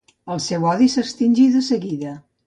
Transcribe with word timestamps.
El 0.35 0.39
seu 0.45 0.63
odi 0.69 0.87
s'extingí 0.93 1.45
de 1.57 1.61
seguida. 1.67 2.15